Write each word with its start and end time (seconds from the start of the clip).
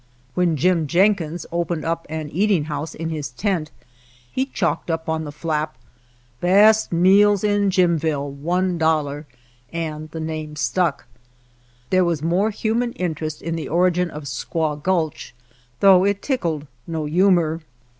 When 0.33 0.57
Jim 0.57 0.87
Jenkins 0.87 1.45
opened 1.51 1.85
an 2.09 2.29
eating 2.31 2.63
house 2.63 2.95
in 2.95 3.11
his 3.11 3.29
tent 3.29 3.69
he 4.31 4.47
chalked 4.47 4.89
up 4.89 5.07
on 5.07 5.25
the 5.25 5.31
flap," 5.31 5.77
Best 6.41 6.91
meals 6.91 7.43
in 7.43 7.69
Jimville, 7.69 8.35
^i.oo," 8.35 9.25
and 9.71 10.09
the 10.09 10.19
name 10.19 10.55
stuck. 10.55 11.05
There 11.91 12.03
was 12.03 12.23
more 12.23 12.49
human 12.49 12.93
interest 12.93 13.43
in 13.43 13.55
the 13.55 13.69
origin 13.69 14.09
of 14.09 14.23
Squaw 14.23 14.75
Gulch, 14.81 15.35
though 15.81 16.03
it 16.03 16.23
tickled 16.23 16.65
no 16.87 17.05
humor. 17.05 17.61